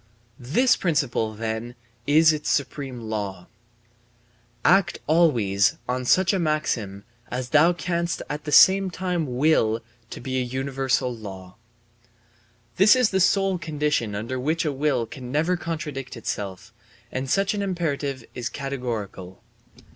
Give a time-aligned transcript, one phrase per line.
[0.39, 1.75] This principle, then,
[2.07, 3.45] is its supreme law:
[4.65, 9.79] "Act always on such a maxim as thou canst at the same time will
[10.09, 11.55] to be a universal law";
[12.77, 16.73] this is the sole condition under which a will can never contradict itself;
[17.11, 19.43] and such an imperative is categorical.